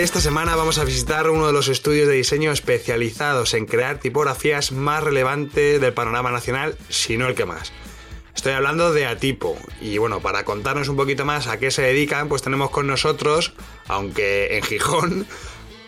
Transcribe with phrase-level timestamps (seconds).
[0.00, 4.72] Esta semana vamos a visitar uno de los estudios de diseño especializados en crear tipografías
[4.72, 7.70] más relevantes del panorama nacional, si no el que más.
[8.34, 12.30] Estoy hablando de Atipo y bueno, para contarnos un poquito más a qué se dedican,
[12.30, 13.52] pues tenemos con nosotros,
[13.88, 15.26] aunque en Gijón,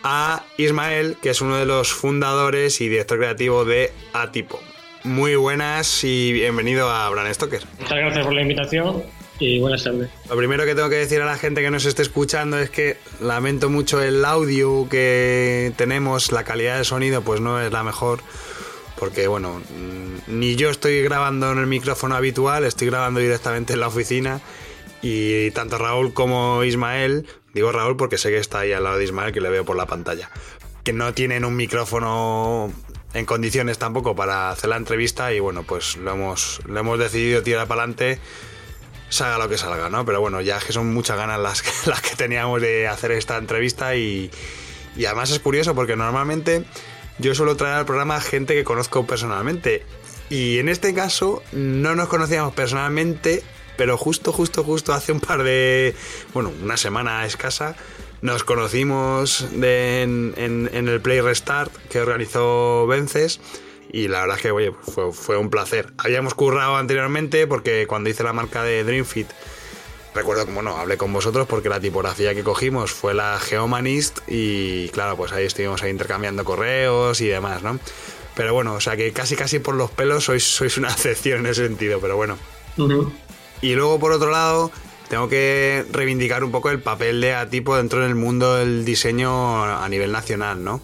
[0.03, 4.59] a Ismael, que es uno de los fundadores y director creativo de Atipo.
[5.03, 7.63] Muy buenas y bienvenido a Brand Stoker.
[7.79, 9.22] Muchas gracias por la invitación
[9.59, 10.09] buenas tardes.
[10.29, 12.97] Lo primero que tengo que decir a la gente que nos esté escuchando es que
[13.19, 18.19] lamento mucho el audio que tenemos, la calidad de sonido pues no es la mejor.
[18.97, 23.79] Porque bueno, mm, ni yo estoy grabando en el micrófono habitual, estoy grabando directamente en
[23.79, 24.41] la oficina.
[25.01, 29.03] Y tanto Raúl como Ismael, digo Raúl porque sé que está ahí al lado de
[29.03, 30.29] Ismael, que le veo por la pantalla,
[30.83, 32.71] que no tienen un micrófono
[33.13, 37.43] en condiciones tampoco para hacer la entrevista y bueno, pues lo hemos, lo hemos decidido
[37.43, 38.19] tirar para adelante
[39.13, 40.05] salga lo que salga, ¿no?
[40.05, 43.37] Pero bueno, ya que son muchas ganas las, que, las que teníamos de hacer esta
[43.37, 44.31] entrevista y,
[44.95, 46.65] y además es curioso porque normalmente
[47.19, 49.83] yo suelo traer al programa gente que conozco personalmente
[50.29, 53.43] y en este caso no nos conocíamos personalmente,
[53.77, 55.95] pero justo, justo, justo hace un par de,
[56.33, 57.75] bueno, una semana escasa,
[58.21, 63.41] nos conocimos en, en, el Play Restart que organizó Vences
[63.93, 64.73] y la verdad es que, oye,
[65.11, 65.93] fue, un placer.
[65.99, 69.27] Habíamos currado anteriormente porque cuando hice la marca de DreamFit,
[70.15, 74.89] recuerdo que, bueno, hablé con vosotros porque la tipografía que cogimos fue la Geomanist y,
[74.89, 77.79] claro, pues ahí estuvimos ahí intercambiando correos y demás, ¿no?
[78.35, 81.45] Pero bueno, o sea que casi casi por los pelos sois, sois una excepción en
[81.45, 82.35] ese sentido, pero bueno.
[83.61, 84.71] Y luego, por otro lado,
[85.07, 89.87] tengo que reivindicar un poco el papel de Atipo dentro del mundo del diseño a
[89.87, 90.81] nivel nacional, ¿no?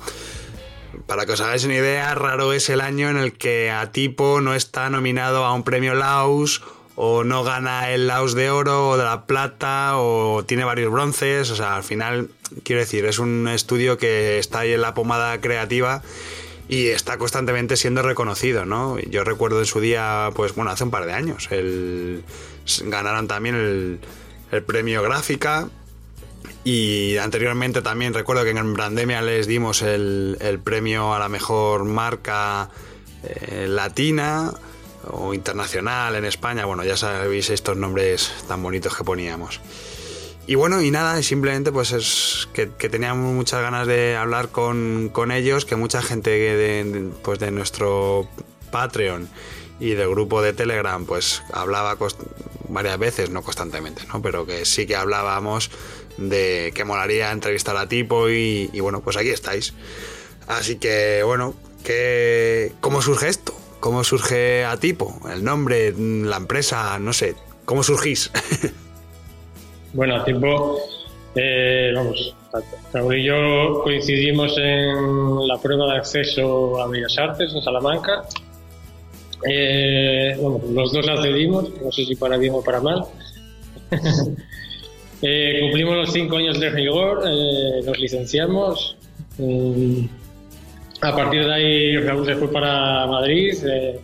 [1.09, 4.53] Para que os hagáis una idea, raro es el año en el que Atipo no
[4.53, 6.61] está nominado a un premio Laus
[6.95, 11.49] o no gana el Laus de oro o de la plata o tiene varios bronces.
[11.49, 12.29] O sea, al final,
[12.61, 16.03] quiero decir, es un estudio que está ahí en la pomada creativa
[16.67, 18.99] y está constantemente siendo reconocido, ¿no?
[18.99, 22.23] Yo recuerdo en su día, pues bueno, hace un par de años, el,
[22.83, 23.99] ganaron también el,
[24.51, 25.69] el premio Gráfica
[26.63, 32.69] y anteriormente también recuerdo que en Brandemia les dimos el, premio a la mejor marca
[33.23, 34.53] eh, latina
[35.07, 36.65] o internacional en España.
[36.65, 39.61] Bueno, ya sabéis estos nombres tan bonitos que poníamos.
[40.47, 45.63] Y bueno, y nada, simplemente pues es que, teníamos muchas ganas de hablar con, ellos,
[45.63, 48.27] que mucha gente de, pues de nuestro
[48.71, 49.29] Patreon
[49.79, 51.97] y del grupo de Telegram pues hablaba
[52.67, 54.21] varias veces, no constantemente, ¿no?
[54.21, 55.69] pero que sí que hablábamos
[56.19, 59.73] de que molaría entrevistar a Tipo y, bueno, pues aquí estáis.
[60.47, 63.53] Así que bueno, que, ¿cómo surge esto?
[63.79, 65.19] ¿Cómo surge a Tipo?
[65.31, 67.35] El nombre, la empresa, no sé,
[67.65, 68.31] ¿cómo surgís?
[69.93, 70.79] bueno, a Tipo,
[71.35, 72.35] eh, vamos,
[72.93, 78.23] Raúl y yo coincidimos en la prueba de acceso a Bellas Artes en Salamanca.
[79.49, 80.35] Eh,
[80.73, 83.05] los dos accedimos, no sé si para bien o para mal.
[85.21, 88.95] Eh, cumplimos los cinco años de rigor, eh, nos licenciamos.
[89.37, 90.05] Mm,
[91.01, 93.99] a partir de ahí Raúl se fue para Madrid, eh,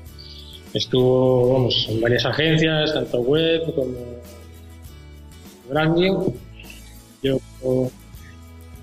[0.74, 3.96] estuvo vamos, en varias agencias, tanto web como
[5.70, 6.34] branding.
[7.24, 7.38] Yo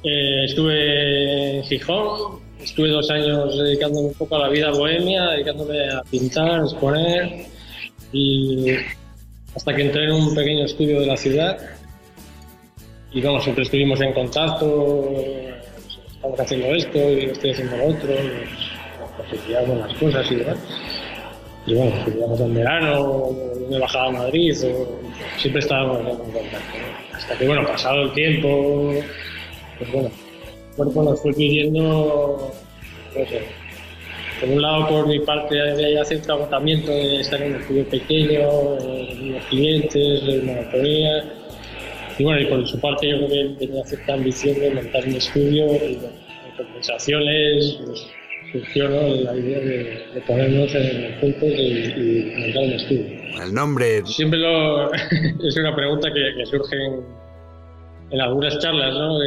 [0.02, 6.02] estuve en Gijón, estuve dos años dedicándome un poco a la vida bohemia, dedicándome a
[6.10, 7.46] pintar, a exponer
[8.10, 8.70] y
[9.54, 11.58] hasta que entré en un pequeño estudio de la ciudad
[13.14, 15.10] y vamos, siempre estuvimos en contacto,
[16.14, 18.14] estamos haciendo esto y estoy haciendo lo otro,
[19.48, 20.58] nos, las cosas y demás.
[21.66, 23.30] Y bueno, estudiamos en verano,
[23.70, 24.54] me bajaba a Madrid,
[25.36, 26.78] siempre estábamos en contacto.
[27.12, 28.94] Hasta que, bueno, pasado el tiempo,
[29.78, 30.10] pues bueno,
[31.10, 32.52] el fue pidiendo,
[33.14, 33.42] no sé,
[34.40, 38.76] por un lado, por mi parte, había cierto agotamiento de estar en un estudio pequeño,
[38.80, 41.41] de los clientes, de monotonía
[42.18, 45.14] y bueno, y por su parte yo creo que tenía cierta ambición de montar un
[45.14, 46.16] estudio y bueno,
[46.48, 48.06] en conversaciones pues,
[48.52, 53.42] surgió la idea de, ponernos en juntos y, y, montar un estudio.
[53.42, 54.06] el nombre.
[54.06, 56.76] Siempre lo, es una pregunta que, surge
[58.10, 59.18] en, algunas charlas, ¿no?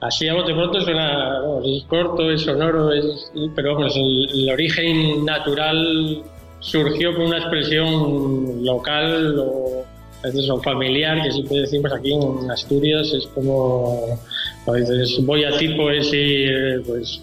[0.00, 6.22] así a bote pronto suena, es corto, es sonoro, es, pero vamos, el, origen natural
[6.60, 9.84] surgió con una expresión local o
[10.26, 14.18] a veces son familiar, que siempre decimos aquí en Asturias, es como,
[14.66, 17.20] a veces voy a tipo es ir, pues,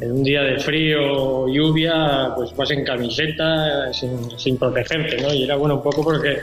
[0.00, 5.32] en un día de frío o lluvia, pues vas en camiseta sin, sin protegerte, ¿no?
[5.32, 6.38] Y era bueno un poco porque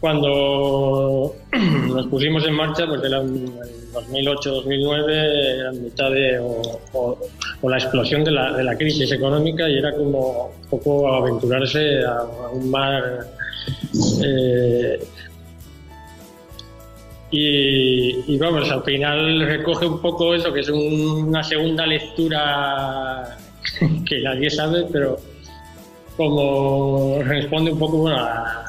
[0.00, 1.34] cuando
[1.88, 6.38] nos pusimos en marcha, pues era 2008-2009, era mitad de
[6.92, 7.18] o,
[7.62, 12.22] la explosión de la, de la, crisis económica y era como un poco aventurarse a,
[12.52, 13.26] un mar
[14.22, 14.98] eh,
[17.30, 23.36] y, vamos, al final recoge un poco eso, que es una segunda lectura
[24.06, 25.18] que nadie sabe, pero
[26.16, 28.64] como responde un poco a,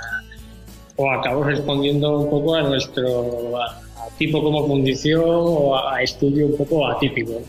[0.97, 3.53] o acabo respondiendo un poco a nuestro
[4.17, 7.41] tipo como fundición o a, estudio un poco atípico.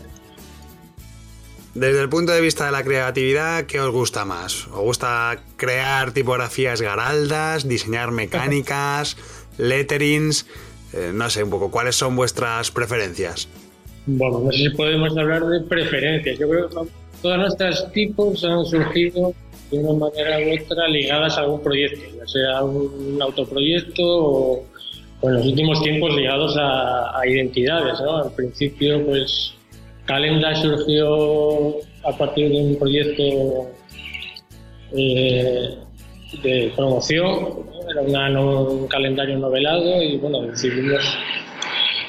[1.73, 4.67] Desde el punto de vista de la creatividad, ¿qué os gusta más?
[4.67, 9.15] ¿Os gusta crear tipografías garaldas, diseñar mecánicas,
[9.57, 10.45] letterings?
[10.93, 13.47] Eh, no sé, un poco, ¿cuáles son vuestras preferencias?
[14.05, 16.37] Bueno, no sé si podemos hablar de preferencias.
[16.37, 16.75] Yo creo que
[17.21, 19.33] todas nuestras tipos han surgido
[19.71, 24.65] de una manera u otra ligadas a algún proyecto, ya sea un autoproyecto o,
[25.23, 28.01] en los últimos tiempos ligados a, identidades.
[28.01, 28.17] ¿no?
[28.17, 29.53] Al principio, pues
[30.05, 33.69] Calenda surgió a partir de un proyecto
[34.97, 35.77] eh,
[36.43, 37.49] de promoción,
[37.89, 41.17] era un calendario novelado y bueno, decidimos,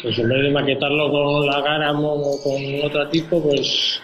[0.03, 4.01] pues en vez de maquetarlo con la Garamond o con otro tipo, pues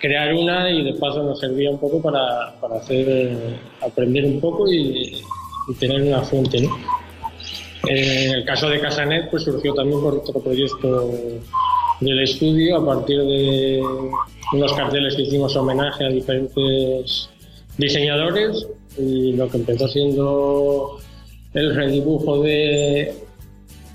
[0.00, 4.40] crear una y de paso nos servía un poco para, para hacer, eh, aprender un
[4.40, 5.22] poco y,
[5.78, 6.60] tener una fuente.
[6.60, 6.76] ¿no?
[7.86, 11.08] En el caso de Casanet, pues surgió también por otro proyecto
[12.04, 13.82] del estudio a partir de
[14.52, 17.28] unos carteles que hicimos homenaje a diferentes
[17.78, 18.66] diseñadores
[18.98, 20.98] y lo que empezó siendo
[21.54, 23.14] el redibujo de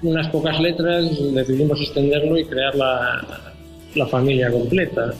[0.03, 3.53] unas pocas letras decidimos extenderlo y crear la,
[3.95, 5.13] la familia completa.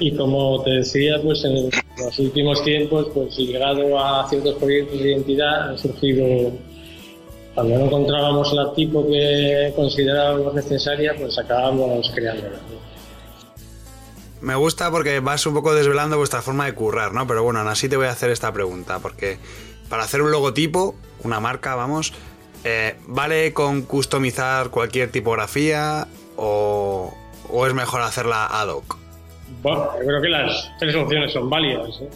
[0.00, 1.68] Y como te decía, pues en
[1.98, 6.52] los últimos tiempos, pues llegado a ciertos proyectos de identidad, han surgido,
[7.56, 12.58] cuando no encontrábamos la tipo que considerábamos necesaria, pues acabamos creándola.
[14.42, 17.26] Me gusta porque vas un poco desvelando vuestra forma de currar, ¿no?
[17.26, 19.38] Pero bueno, aún así te voy a hacer esta pregunta, porque
[19.88, 20.94] para hacer un logotipo,
[21.24, 22.12] una marca, vamos,
[22.62, 27.16] eh, ¿vale con customizar cualquier tipografía o,
[27.50, 28.98] o es mejor hacerla ad hoc?
[29.62, 31.88] Bueno, yo creo que las tres opciones son válidas.
[32.02, 32.10] ¿eh?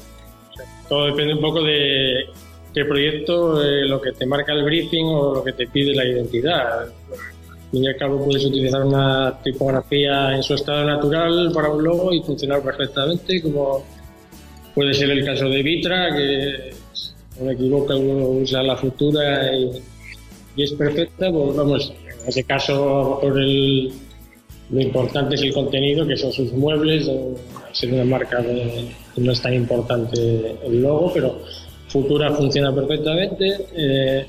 [0.90, 2.26] todo depende un poco de
[2.74, 6.04] qué proyecto, eh, lo que te marca el briefing o lo que te pide la
[6.04, 6.82] identidad.
[6.82, 11.82] Al fin y al cabo puedes utilizar una tipografía en su estado natural para un
[11.82, 13.84] logo y funcionar perfectamente, como
[14.74, 16.70] puede ser el caso de Vitra, que
[17.38, 19.70] no me equivoco, uno usa la futura y,
[20.56, 21.92] es perfecta, pues vamos,
[22.22, 23.92] en ese caso por el
[24.70, 27.10] lo importante es el contenido, que son sus muebles,
[27.72, 28.44] ser una marca
[29.16, 31.40] no es tan importante el logo, pero
[31.90, 33.66] Futura funciona perfectamente.
[33.74, 34.26] Eh,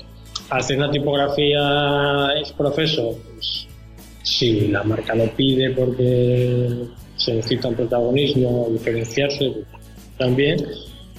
[0.50, 3.68] hacer una tipografía es profeso, pues
[4.24, 9.52] si la marca lo pide porque se necesita un protagonismo, diferenciarse
[10.18, 10.66] también.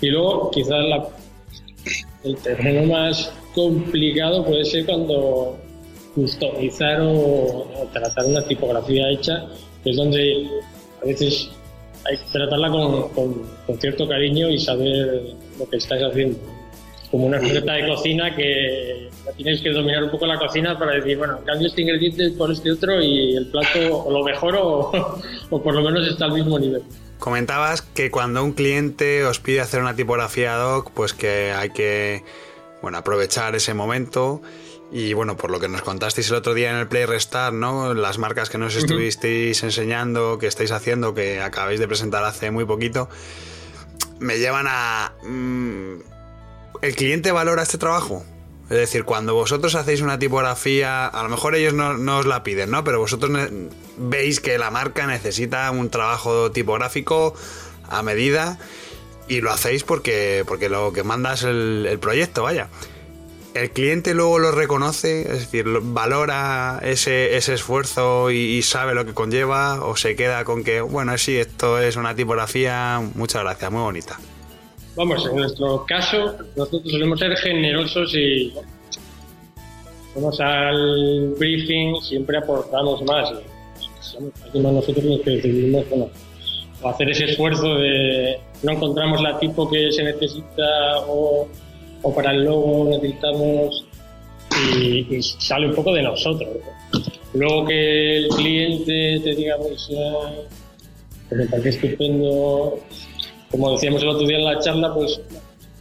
[0.01, 0.85] Y luego quizás
[2.25, 5.57] el terreno más complicado puede ser cuando
[6.13, 9.45] customizar o, tratar una tipografía hecha,
[9.83, 10.47] que es donde
[11.01, 11.49] a veces
[12.05, 16.39] hay que tratarla con, con, cierto cariño y saber lo que estáis haciendo.
[17.11, 21.17] Como una receta de cocina que tienes que dominar un poco la cocina para decir,
[21.17, 24.91] bueno, cambio este ingrediente por este otro y el plato o lo mejoro
[25.49, 26.81] o, por lo menos está al mismo nivel.
[27.19, 31.69] Comentabas que cuando un cliente os pide hacer una tipografía ad hoc, pues que hay
[31.69, 32.23] que
[32.81, 34.41] bueno, aprovechar ese momento
[34.91, 37.95] y bueno, por lo que nos contasteis el otro día en el Play Restart, ¿no?
[37.95, 42.65] Las marcas que nos estuvisteis enseñando, que estáis haciendo, que acabáis de presentar hace muy
[42.65, 43.09] poquito,
[44.23, 45.13] me llevan a...
[45.23, 45.99] Mm,
[46.81, 48.25] ¿El cliente valora este trabajo?
[48.69, 52.43] Es decir, cuando vosotros hacéis una tipografía, a lo mejor ellos no, no os la
[52.43, 52.83] piden, ¿no?
[52.83, 53.31] Pero vosotros
[53.97, 57.35] veis que la marca necesita un trabajo tipográfico
[57.89, 58.57] a medida
[59.27, 62.69] y lo hacéis porque, porque lo que manda es el, el proyecto, vaya
[63.53, 69.13] el cliente luego lo reconoce, es decir, valora ese, ese esfuerzo y, sabe lo que
[69.13, 73.81] conlleva, o se queda con que, bueno, sí, esto es una tipografía, muchas gracias, muy
[73.81, 74.19] bonita.
[74.95, 78.53] vamos, en nuestro caso, nosotros solemos ser generosos y
[80.15, 83.31] vamos al briefing, siempre aportamos más.
[84.53, 86.09] Y nosotros los que decidimos, bueno,
[86.83, 91.47] hacer ese esfuerzo de no encontramos la tipo que se necesita o,
[92.03, 93.85] o para el logo necesitamos
[94.75, 96.49] y, sale un poco de nosotros.
[97.33, 100.47] Luego que el cliente te diga, pues, eh,
[101.29, 102.79] que me estupendo,
[103.49, 105.19] como decíamos el otro día en la charla, pues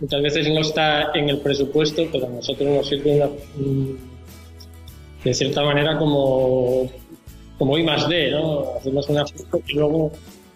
[0.00, 3.29] muchas veces no está en el presupuesto, pero a nosotros nos sirve
[5.25, 6.91] de cierta manera como,
[7.59, 8.75] como I más D, ¿no?
[8.76, 9.25] Hacemos una
[9.67, 10.11] y luego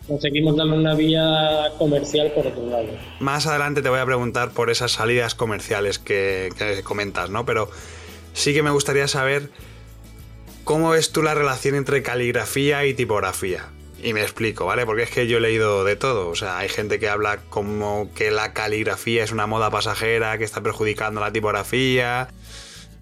[0.06, 2.88] conseguimos darle una vía comercial por otro lado.
[3.20, 7.44] Más adelante te voy a preguntar por esas salidas comerciales que, que comentas, ¿no?
[7.44, 7.70] Pero
[8.32, 9.50] sí que me gustaría saber
[10.64, 13.66] cómo ves tú la relación entre caligrafía y tipografía.
[14.02, 14.84] Y me explico, ¿vale?
[14.84, 16.28] Porque es que yo he leído de todo.
[16.28, 20.44] O sea, hay gente que habla como que la caligrafía es una moda pasajera, que
[20.44, 22.28] está perjudicando la tipografía.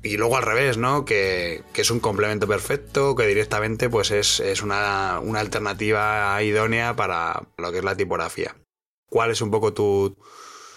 [0.04, 1.06] Y luego al revés, ¿no?
[1.06, 7.72] Que, es un complemento perfecto, que directamente pues es, una, una, alternativa idónea para lo
[7.72, 8.54] que es la tipografía.
[9.08, 10.14] ¿Cuál es un poco tu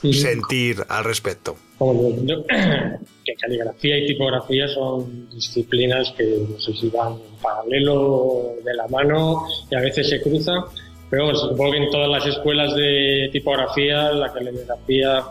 [0.01, 1.57] sentir al respecto?
[1.79, 8.87] que caligrafía y tipografía son disciplinas que no sé si van en paralelo de la
[8.87, 10.63] mano y a veces se cruzan,
[11.09, 15.25] pero bueno, supongo que en todas las escuelas de tipografía la caligrafía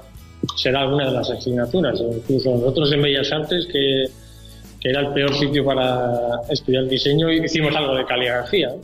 [0.56, 2.00] será alguna de las asignaturas.
[2.00, 4.06] Incluso nosotros en Bellas Artes, que,
[4.80, 8.74] que era el peor sitio para estudiar diseño, hicimos algo de caligrafía.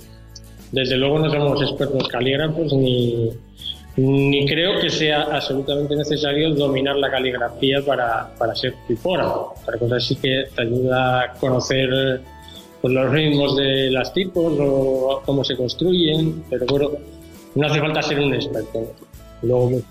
[0.73, 3.31] Desde luego no somos expertos calígrafos ni,
[3.97, 9.54] ni creo que sea absolutamente necesario dominar la caligrafía para, para ser tipógrafo.
[9.62, 12.23] Otra cosa sí que te ayuda a conocer
[12.81, 16.90] pues, los ritmos de las tipos o cómo se construyen, pero bueno,
[17.54, 18.92] no hace falta ser un experto.
[19.42, 19.83] Luego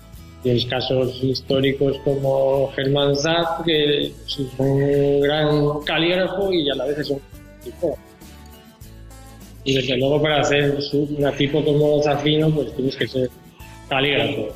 [0.42, 6.98] tienes casos históricos como Germán Zapp, que es un gran calígrafo y a la vez
[6.98, 7.20] es un
[7.62, 8.02] tipógrafo.
[9.64, 13.30] Y desde luego para hacer una tipo como Zafino, pues tienes que ser
[13.88, 14.48] calígrafo.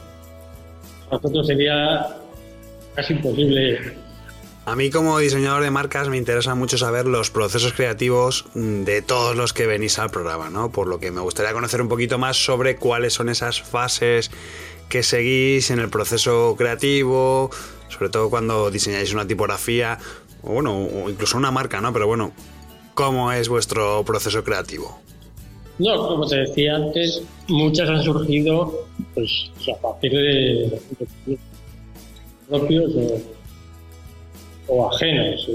[1.13, 2.07] nosotros sería
[2.95, 4.07] casi imposible.
[4.65, 9.37] A mí como diseñador de marcas me interesa mucho saber los procesos creativos de todos
[9.37, 10.73] los que venís al programa, ¿no?
[10.73, 14.33] Por lo que me gustaría conocer un poquito más sobre cuáles son esas fases
[14.89, 17.51] que seguís en el proceso creativo,
[17.89, 19.99] sobre todo cuando diseñáis una tipografía,
[20.43, 21.93] o bueno, o incluso una marca, ¿no?
[21.93, 22.33] Pero bueno,
[22.95, 25.01] ¿cómo es vuestro proceso creativo?
[25.79, 30.81] No, como te decía antes, muchas han surgido pues, a partir de,
[32.49, 32.93] propios
[34.69, 35.49] o, ajenos.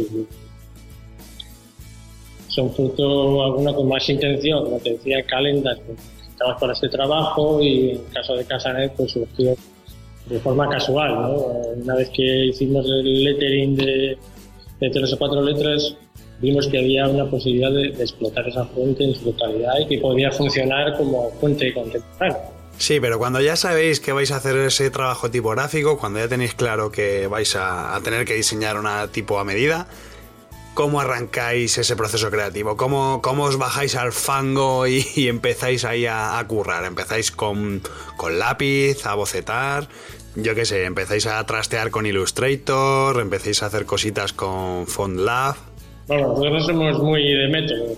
[2.49, 5.77] Son fruto alguna con más intención, como te decía, Calendar,
[6.41, 9.55] que estabas para este trabajo y en caso de Casanet pues surgió
[10.25, 11.13] de forma casual.
[11.13, 11.31] ¿no?
[11.83, 14.17] Una vez que hicimos el lettering de,
[14.79, 15.95] de tres o cuatro letras,
[16.39, 20.31] vimos que había una posibilidad de, explotar esa fuente en su totalidad y que podía
[20.31, 22.39] funcionar como fuente contemporánea.
[22.77, 26.55] Sí, pero cuando ya sabéis que vais a hacer ese trabajo tipográfico, cuando ya tenéis
[26.55, 29.87] claro que vais a, tener que diseñar una tipo a medida,
[30.73, 32.77] ¿cómo arrancáis ese proceso creativo?
[32.77, 36.85] ¿Cómo, cómo os bajáis al fango y, empezáis ahí a, currar?
[36.85, 37.81] ¿Empezáis con,
[38.17, 39.87] con lápiz, a bocetar?
[40.35, 45.55] Yo qué sé, empezáis a trastear con Illustrator, empezáis a hacer cositas con FontLab.
[46.07, 47.85] Bueno, nosotros somos muy de método.
[47.85, 47.89] En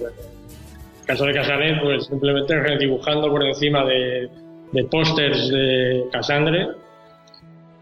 [1.01, 4.29] el caso de Casanet, pues simplemente dibujando por encima de,
[4.71, 6.67] de pósters de Casandre.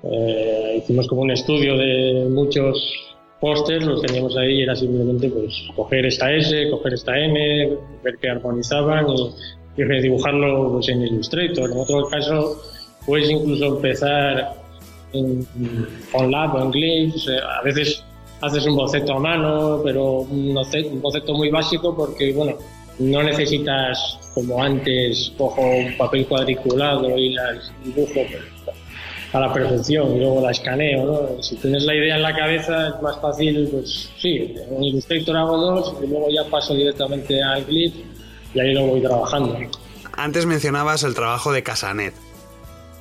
[0.03, 3.10] Eh, hicimos como un estudio de muchos
[3.41, 8.17] pósters, los teníamos ahí y era simplemente pues coger esta S, coger esta M, ver
[8.19, 9.33] que armonizaban y,
[9.77, 11.69] y redibujarlo pues, en Illustrator.
[11.69, 12.61] En otro caso,
[13.05, 14.53] puedes incluso empezar
[15.11, 15.45] en,
[16.11, 17.27] con Lab o en Glyphs.
[17.29, 18.03] a veces
[18.41, 20.53] haces un boceto a mano, pero un
[21.01, 22.57] boceto, muy básico porque, bueno,
[22.99, 28.21] no necesitas como antes cojo un papel cuadriculado y las dibujo
[29.33, 31.43] a la perfección y luego la escaneo, ¿no?
[31.43, 35.57] Si tienes la idea en la cabeza es más fácil, pues sí, en Illustrator hago
[35.57, 37.95] dos y luego ya paso directamente al Glyph
[38.53, 39.57] y ahí lo voy trabajando.
[40.13, 42.13] Antes mencionabas el trabajo de Casanet.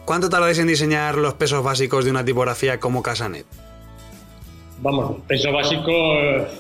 [0.05, 3.47] ¿Cuánto tardáis en diseñar los pesos básicos de una tipografía como Casanet?
[4.83, 5.93] vamos, peso básico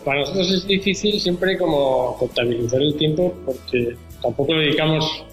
[0.04, 5.24] para nosotros es difícil siempre como contabilizar el tiempo porque tampoco dedicamos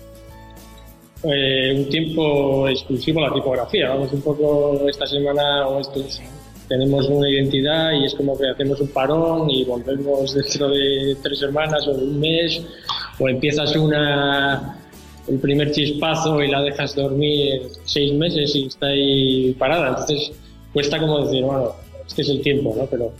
[1.24, 3.90] eh, un tiempo exclusivo a la tipografía.
[3.90, 6.22] Vamos un poco esta semana o estos
[6.68, 11.40] tenemos una identidad y es como que hacemos un parón y volvemos dentro de tres
[11.40, 12.62] semanas o de un mes
[13.20, 14.78] o empiezas una
[15.28, 19.90] el primer chispazo y la dejas dormir seis meses y está ahí parada.
[19.90, 20.32] Entonces
[20.74, 21.72] cuesta como decir, bueno,
[22.06, 22.86] este es el tiempo, ¿no?
[22.86, 23.12] Pero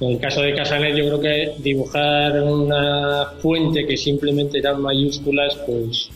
[0.00, 5.56] en el caso de Casanet yo creo que dibujar una fuente que simplemente eran mayúsculas,
[5.66, 6.10] pues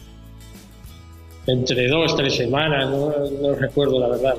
[1.46, 4.37] entre dos, tres semanas, no, recuerdo la verdad.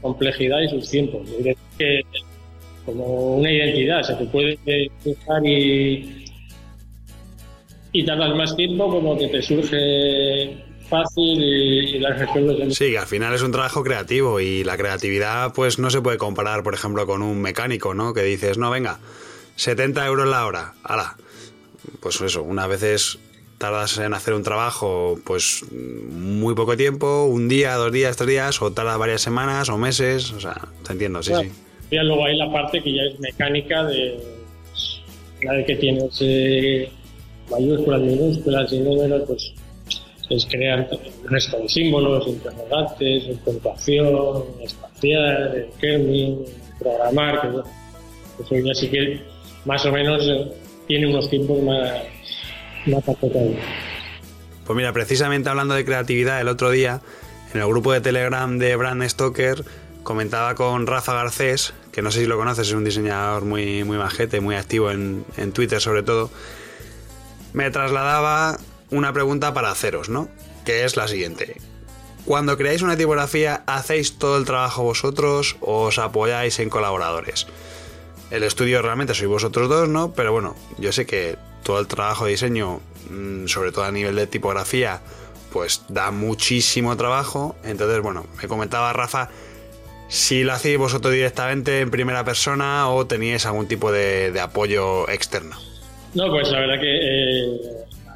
[0.00, 1.28] complejidad y sus tiempos.
[2.86, 4.58] como una identidad, se te puede
[5.04, 6.24] dibujar y,
[7.92, 12.76] y tardas más tiempo como que te surge fácil y, las resuelves.
[12.76, 16.62] Sí, al final es un trabajo creativo y la creatividad pues no se puede comparar,
[16.62, 18.12] por ejemplo, con un mecánico, ¿no?
[18.12, 18.98] Que dices, no, venga,
[19.56, 21.16] 70 euros la hora, ala.
[22.00, 23.18] Pues eso, unas veces
[23.58, 28.62] tardas en hacer un trabajo pues muy poco tiempo, un día, dos días, tres días,
[28.62, 30.56] o tarda varias semanas o meses, o sea,
[30.86, 31.50] te entiendo, sí, sí.
[31.90, 34.18] Y luego hay la parte que ya es mecánica de
[35.42, 36.90] la de que tienes eh,
[37.50, 39.52] mayúsculas, minúsculas y números, pues
[40.30, 40.88] es crear
[41.22, 46.44] un resto de símbolos, interrogantes, puntuación, espacial, kernel,
[46.78, 49.20] programar, que eso ya sí que
[49.64, 50.52] más o menos eh,
[50.90, 52.02] tiene unos tiempos más,
[52.86, 53.04] más
[54.66, 57.00] Pues mira, precisamente hablando de creatividad, el otro día
[57.54, 59.64] en el grupo de Telegram de Brand Stoker
[60.02, 63.98] comentaba con Rafa Garcés, que no sé si lo conoces, es un diseñador muy, muy
[63.98, 66.28] majete, muy activo en, en Twitter sobre todo.
[67.52, 68.58] Me trasladaba
[68.90, 70.28] una pregunta para haceros, ¿no?
[70.64, 71.58] Que es la siguiente.
[72.24, 77.46] Cuando creáis una tipografía, ¿hacéis todo el trabajo vosotros o os apoyáis en colaboradores?
[78.30, 80.12] El estudio realmente sois vosotros dos, ¿no?
[80.14, 84.14] Pero bueno, yo sé que todo el trabajo de diseño, mm, sobre todo a nivel
[84.14, 85.00] de tipografía,
[85.52, 87.56] pues da muchísimo trabajo.
[87.64, 89.30] Entonces, bueno, me comentaba Rafa
[90.08, 95.56] si lo hacéis vosotros directamente en primera persona o teníais algún tipo de, apoyo externo.
[96.14, 97.60] No, pues la verdad que eh,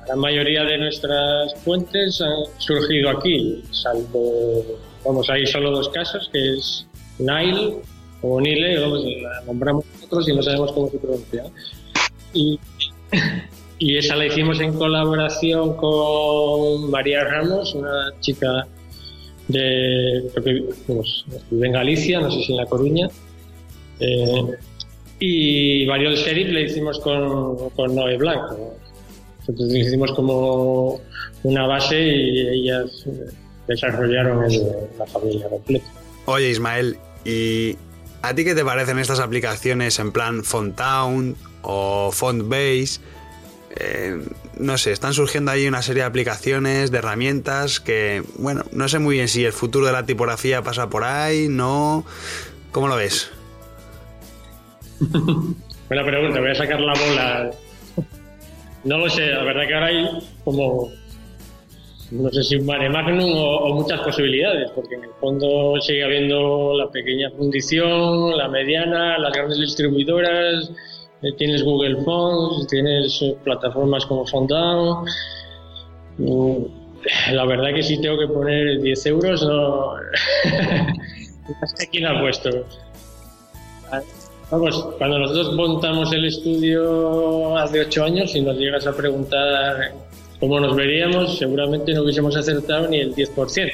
[0.08, 4.64] la mayoría de nuestras fuentes han surgido aquí, salvo,
[5.04, 6.86] vamos, hay solo dos casos, que es
[7.18, 7.76] Nile
[8.24, 11.44] o Nile, vamos, la nombramos nosotros y no sabemos cómo se pronuncia.
[12.32, 12.58] Y,
[13.78, 18.66] esa la hicimos en colaboración con María Ramos, una chica
[19.48, 20.30] de,
[20.86, 23.08] pues, vive en Galicia, no sé si en La Coruña.
[24.00, 24.44] Eh,
[25.20, 28.74] y varios Sheriff le hicimos con, con Noé Blanco.
[29.40, 31.00] Nosotros hicimos como
[31.42, 33.06] una base y ellas
[33.68, 34.44] desarrollaron
[34.98, 35.86] la familia completa.
[36.26, 37.76] Oye Ismael, ¿y
[38.28, 43.00] a ti qué te parecen estas aplicaciones en plan Fonttown o Fontbase?
[43.76, 44.18] Eh,
[44.58, 48.98] no sé, están surgiendo ahí una serie de aplicaciones, de herramientas que, bueno, no sé
[48.98, 52.04] muy bien si el futuro de la tipografía pasa por ahí, no.
[52.70, 53.30] ¿Cómo lo ves?
[55.00, 57.50] Buena pregunta, voy a sacar la bola
[58.84, 60.06] no lo sé, la verdad que ahora hay
[60.44, 60.90] como,
[62.14, 66.74] no sé si un mare magnum o, muchas posibilidades, porque en el fondo sigue habiendo
[66.76, 70.70] la pequeña fundición, la mediana, las grandes distribuidoras,
[71.22, 75.04] eh, tienes Google Fonts, tienes eh, plataformas como Fonddown.
[76.18, 76.64] Mm,
[77.32, 79.94] la verdad que si tengo que poner 10 euros, no.
[81.90, 82.50] ¿Quién ha puesto?
[84.50, 89.92] Vamos, cuando nosotros montamos el estudio hace ocho años y nos llegas a preguntar
[90.40, 93.72] cómo nos veríamos, seguramente no hubiésemos acertado ni el 10%.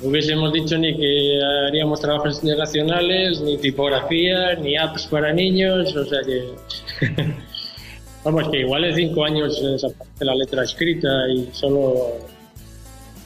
[0.00, 6.04] No hubiésemos dicho ni que haríamos trabajos internacionales, ni tipografía, ni apps para niños, o
[6.04, 6.44] sea que...
[8.24, 12.18] Vamos, que igual en cinco años desaparece la letra escrita y solo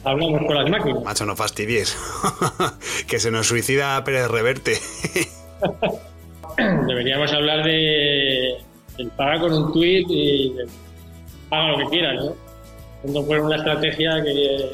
[0.03, 1.03] hablamos con las máquinas.
[1.03, 1.95] Macho, no fastidies.
[3.07, 4.77] que se nos suicida Pérez Reverte.
[6.87, 8.57] deberíamos hablar de
[8.97, 10.55] el paga con un tweet y
[11.49, 12.35] paga lo que quieras, ¿no?
[13.03, 14.71] Esto fue una estrategia que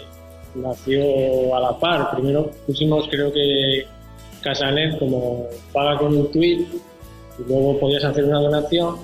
[0.56, 2.12] nació a la par.
[2.12, 3.86] Primero pusimos, creo que
[4.42, 6.66] Casanet como paga con un tweet
[7.40, 8.98] y luego podías hacer una donación.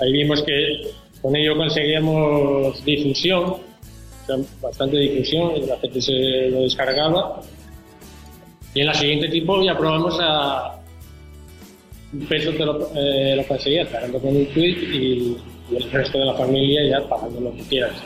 [0.00, 0.90] Ahí vimos que
[1.22, 3.56] con ello conseguíamos difusión,
[4.60, 7.40] bastante difusión, y la gente se lo descargaba.
[8.74, 10.78] Y en la siguiente tipo ya probamos a,
[12.28, 15.36] peso te lo, eh, conseguías pagando con un tweet y,
[15.70, 17.96] el resto de la familia ya pagando lo que quieras.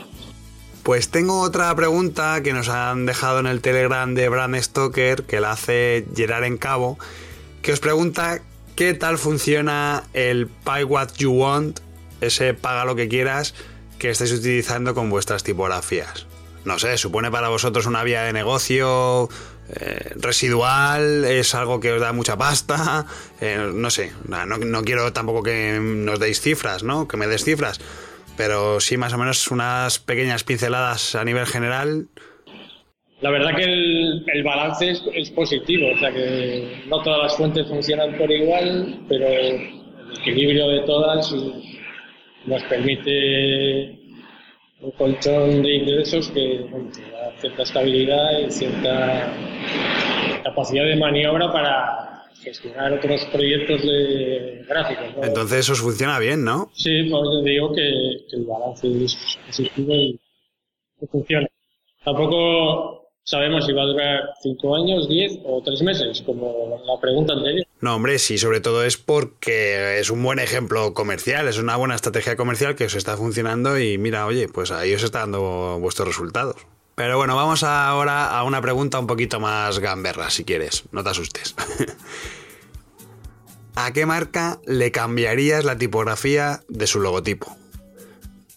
[0.83, 5.41] Pues tengo otra pregunta que nos han dejado en el Telegram de Bram Stoker, que
[5.41, 6.99] la hace Gerard en Cabo,
[7.63, 8.41] que os pregunta
[8.77, 11.81] qué tal funciona el Pay What You Want,
[12.23, 13.55] ese paga lo que quieras
[13.99, 16.27] que estáis utilizando con vuestras tipografías.
[16.65, 19.29] no sé, supone para vosotros una vía de negocio
[19.79, 23.07] eh, residual, es algo que os da mucha pasta,
[23.41, 27.07] eh, no sé, no, quiero tampoco que nos deis cifras, ¿no?
[27.07, 27.81] Que me des cifras,
[28.37, 32.09] pero sí más o menos unas pequeñas pinceladas a nivel general.
[33.21, 37.37] La verdad que el, el balance es, es, positivo, o sea que no todas las
[37.37, 39.83] fuentes funcionan por igual, pero el
[40.21, 41.33] equilibrio de todas
[42.47, 44.00] nos permite
[44.83, 46.67] un colchón de ingresos que
[47.13, 49.33] da cierta estabilidad y cierta
[50.43, 55.07] capacidad de maniobra para gestionar otros proyectos de gráficos.
[55.23, 56.71] Entonces eso funciona bien, ¿no?
[56.75, 57.89] Sí, pues yo digo que,
[58.33, 60.19] el balance es positivo y
[61.11, 61.47] funciona.
[62.03, 67.35] Tampoco sabemos si va a durar cinco años, diez o tres meses, como la pregunta
[67.35, 67.67] anterior.
[67.81, 71.95] No, hombre, sí, sobre todo es porque es un buen ejemplo comercial, es una buena
[71.95, 76.09] estrategia comercial que os está funcionando y mira, oye, pues ahí os está dando vuestros
[76.09, 76.57] resultados.
[76.95, 81.09] Pero bueno, vamos ahora a una pregunta un poquito más gamberra, si quieres, no te
[81.09, 81.55] asustes.
[83.77, 87.57] ¿A qué marca le cambiarías la tipografía de su logotipo?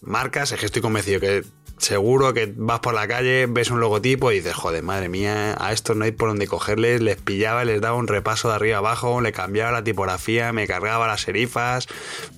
[0.02, 1.44] Marcas, es que estoy convencido que
[1.84, 5.72] seguro que vas por la calle, ves un logotipo y dices, joder, madre mía, a
[5.72, 9.20] estos no hay por dónde cogerles, les pillaba, les daba un repaso de arriba abajo,
[9.20, 11.86] le cambiaba la tipografía, me cargaba las serifas.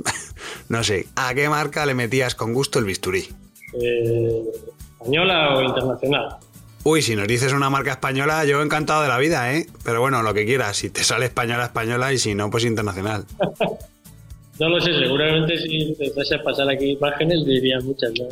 [0.68, 3.28] no sé, ¿a qué marca le metías con gusto el bisturí?
[3.80, 4.42] Eh,
[5.00, 6.36] ¿Española o internacional?
[6.82, 9.66] Uy, si nos dices una marca española, yo encantado de la vida, ¿eh?
[9.84, 13.24] Pero bueno, lo que quieras, si te sale española, española y si no, pues internacional.
[14.60, 18.26] no lo sé, seguramente si empezase a pasar aquí imágenes diría muchas, ¿no?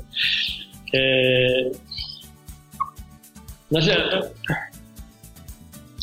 [3.70, 3.92] No sé.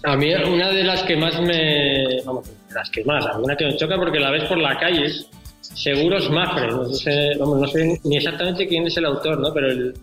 [0.04, 2.22] A mí una de las que más me...
[2.26, 5.12] Vamos, las que más, alguna que me choca porque la ves por la calle
[5.62, 6.68] Seguros Mafre.
[6.68, 9.54] No sé, no sé ni exactamente quién es el autor, ¿no?
[9.54, 9.94] Pero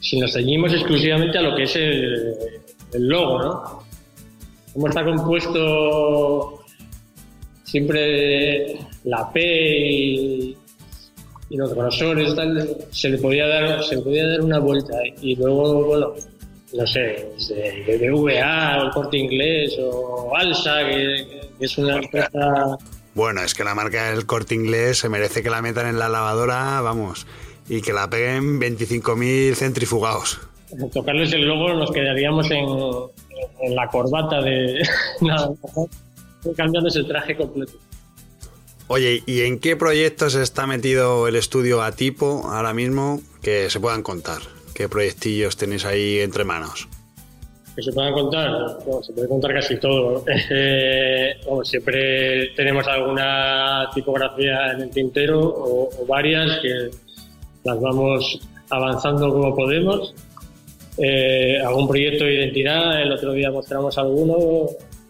[0.00, 2.38] si nos ceñimos exclusivamente a lo que es el,
[2.94, 3.82] logo, ¿no?
[4.72, 6.64] Cómo está compuesto
[7.64, 10.56] siempre la P y
[11.50, 15.34] y los grosores tal, se le podía dar se le podía dar una vuelta y
[15.36, 16.12] luego bueno
[16.74, 17.26] no sé
[17.86, 22.76] BBVA o el Corte Inglés o Alsa que, es una empresa
[23.14, 26.08] bueno es que la marca del Corte Inglés se merece que la metan en la
[26.08, 27.26] lavadora vamos
[27.68, 30.40] y que la peguen 25.000 centrifugados.
[30.92, 32.66] Tocarles el logo nos quedaríamos en,
[33.60, 34.82] en la corbata de
[36.56, 37.72] cambiándose el traje completo
[38.90, 43.80] Oye, ¿y en qué proyectos está metido el estudio a tipo ahora mismo que se
[43.80, 44.38] puedan contar?
[44.74, 46.88] ¿Qué proyectillos tenéis ahí entre manos?
[47.76, 48.50] Que se puedan contar,
[49.02, 50.24] se puede contar casi todo.
[50.50, 56.88] Eh, siempre tenemos alguna tipografía en el tintero o, varias que
[57.64, 60.14] las vamos avanzando como podemos.
[60.96, 64.68] Eh, algún proyecto de identidad, el otro día mostramos alguno,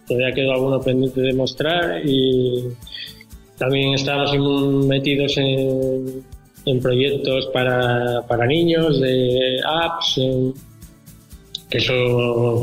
[0.09, 2.65] todavía quedó alguno pendiente de mostrar y
[3.59, 4.33] también estamos
[4.87, 6.25] metidos en,
[6.83, 10.21] proyectos para, para, niños, de apps,
[11.71, 12.63] que eso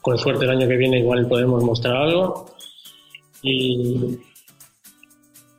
[0.00, 2.46] con suerte el año que viene igual podemos mostrar algo.
[3.42, 4.18] Y,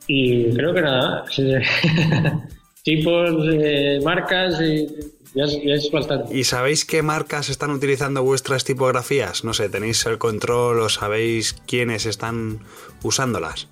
[0.07, 1.25] y creo que nada,
[2.83, 4.87] tipos de marcas y
[5.33, 6.35] ya es, bastante.
[6.35, 9.43] ¿Y sabéis qué marcas están utilizando vuestras tipografías?
[9.43, 12.61] No sé, ¿tenéis el control o sabéis quiénes están
[13.03, 13.67] usándolas?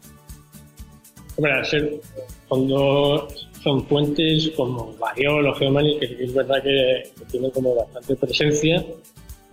[1.38, 2.00] Hombre,
[2.48, 3.28] cuando
[3.62, 8.86] son fuentes como Variol o Geomani, que es verdad que, tienen como bastante presencia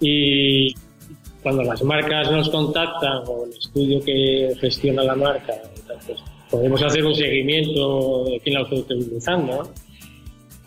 [0.00, 0.74] y
[1.42, 5.54] cuando las marcas nos contactan o el estudio que gestiona la marca,
[6.06, 9.72] pues podemos hacer un seguimiento de quién la está utilizando.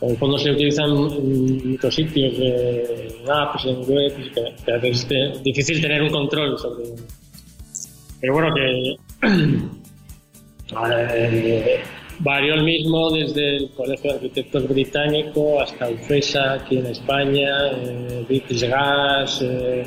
[0.02, 5.08] En el fondo se utilizan muchos sitios, de apps, en web, que, es
[5.44, 6.84] difícil tener un control sobre.
[8.20, 8.98] Pero bueno, que
[10.72, 11.84] Eh,
[12.20, 18.26] varió el mismo desde el Colegio de Arquitectos Británico hasta UFESA aquí en España, eh,
[18.28, 19.86] British Gas, eh,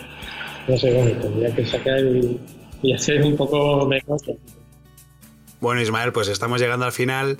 [0.69, 4.21] no sé, bueno, tendría que sacar y, hacer un poco mejor.
[5.61, 7.39] Bueno, Ismael, pues estamos llegando al final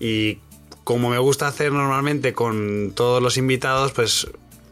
[0.00, 0.38] y
[0.82, 4.26] como me gusta hacer normalmente con todos los invitados, pues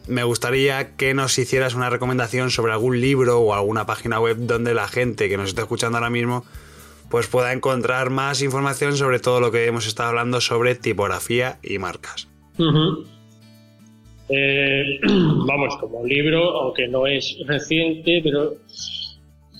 [0.09, 4.75] me gustaría que nos hicieras una recomendación sobre algún libro o alguna página web donde
[4.75, 6.45] la gente que nos está escuchando ahora mismo
[7.11, 11.79] pues pueda encontrar más información sobre todo lo que hemos estado hablando sobre tipografía y
[11.79, 12.29] marcas.
[14.29, 15.01] Eh,
[15.47, 18.55] vamos, como libro, aunque no es reciente, pero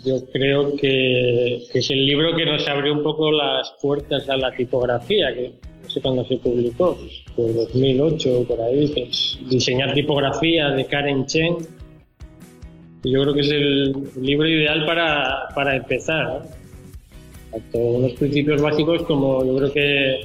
[0.05, 4.53] yo creo que, es el libro que nos abrió un poco las puertas a la
[4.53, 6.97] tipografía, que no sé cuándo se publicó,
[7.35, 11.57] por 2008 por ahí, pues, diseñar tipografía de Karen Chen.
[13.03, 16.60] yo creo que es el libro ideal para, para empezar.
[17.51, 20.21] Tanto unos principios básicos como yo creo que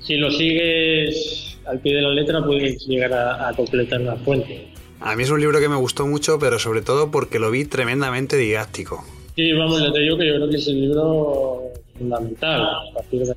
[0.00, 4.68] si lo sigues al pie de la letra puedes llegar a, completar la fuente.
[5.00, 7.64] A mí es un libro que me gustó mucho, pero sobre todo porque lo vi
[7.64, 9.04] tremendamente didáctico.
[9.36, 11.62] Sí, vamos, ya te digo que yo creo que es el libro
[11.96, 12.62] fundamental.
[12.62, 13.34] A partir de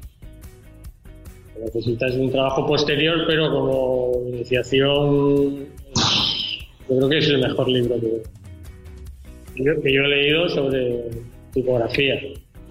[1.64, 5.68] necesitas un trabajo posterior, pero como iniciación,
[6.90, 8.24] yo creo que es el mejor libro que,
[9.56, 11.06] que yo he leído sobre
[11.54, 12.20] tipografía.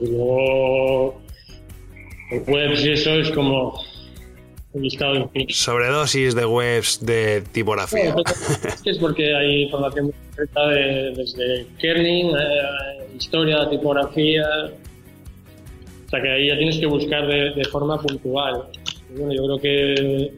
[0.00, 1.20] Y luego,
[2.46, 3.80] webs y eso es como
[4.72, 5.54] un listado infinito.
[5.54, 8.14] Sobredosis de webs de tipografía.
[8.84, 14.46] es porque hay información muy concreta desde kerning, eh, historia, tipografía.
[16.06, 18.64] O sea que ahí ya tienes que buscar de, forma puntual.
[19.16, 20.32] bueno, yo creo que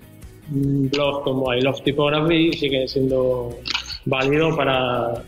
[0.52, 3.56] un blog como I Love Typography sigue siendo
[4.04, 5.24] válido para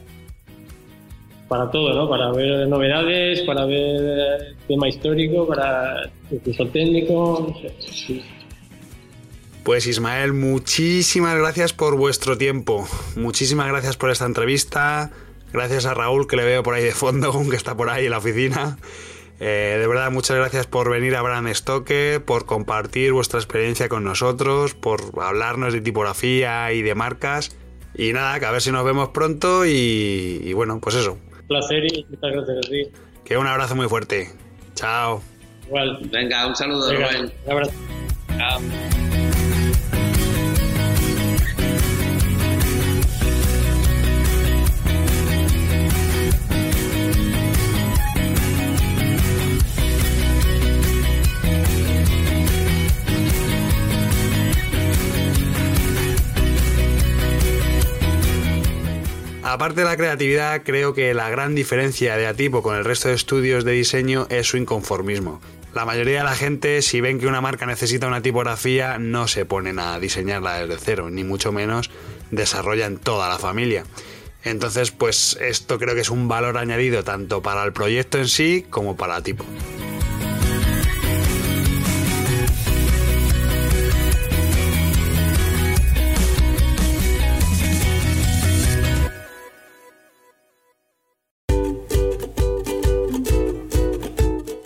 [1.49, 2.09] para todo, ¿no?
[2.09, 7.55] Para ver novedades, para ver tema histórico, para incluso técnico.
[9.63, 12.87] Pues Ismael, muchísimas gracias por vuestro tiempo.
[13.17, 15.11] Muchísimas gracias por esta entrevista.
[15.53, 18.11] Gracias a Raúl, que le veo por ahí de fondo, que está por ahí en
[18.11, 18.79] la oficina.
[19.39, 24.03] Eh, de verdad, muchas gracias por venir a Brand Stoker, por compartir vuestra experiencia con
[24.03, 27.55] nosotros, por hablarnos de tipografía y de marcas.
[27.95, 32.07] Y nada, que a ver si nos vemos pronto y bueno, pues eso, placer y
[32.09, 32.83] muchas gracias a ti.
[33.25, 34.31] Que un abrazo muy fuerte.
[34.75, 35.23] Chao.
[35.67, 35.99] Igual.
[36.11, 37.73] Venga, un saludo, Un abrazo.
[38.37, 39.06] Chao.
[59.57, 63.15] Aparte de la creatividad, creo que la gran diferencia de Atipo con el resto de
[63.15, 65.41] estudios de diseño es su inconformismo.
[65.75, 69.47] La mayoría de la gente, si ven que una marca necesita una tipografía, no se
[69.47, 71.91] ponen a diseñarla desde cero, ni mucho menos
[72.31, 73.85] desarrollan toda la familia.
[74.45, 78.67] Entonces, pues esto creo que es un valor añadido tanto para el proyecto en sí
[78.69, 79.47] como para Atipo.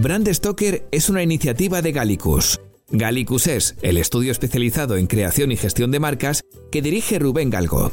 [0.00, 2.60] Brand Stoker es una iniciativa de Gallicus.
[2.90, 7.90] Gallicus es el estudio especializado en creación y gestión de marcas que dirige Rubén Galgo.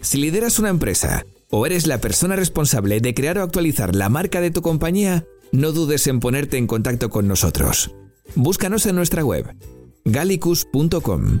[0.00, 4.40] Si lideras una empresa o eres la persona responsable de crear o actualizar la marca
[4.40, 7.92] de tu compañía, no dudes en ponerte en contacto con nosotros.
[8.34, 9.54] Búscanos en nuestra web
[10.04, 11.40] gallicus.com.